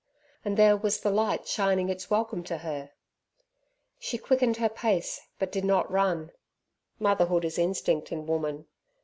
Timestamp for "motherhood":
6.97-7.45